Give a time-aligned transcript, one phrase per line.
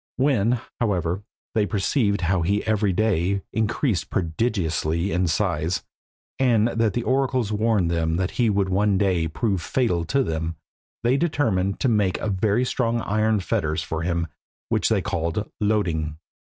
[0.17, 1.21] When, however,
[1.53, 5.83] they perceived how he every day increased prodigiously in size,
[6.39, 10.55] and that the oracles warned them that he would one day prove fatal to them,
[11.03, 14.25] they determined to make very strong iron fetters for him
[14.69, 16.17] which they called Loeding.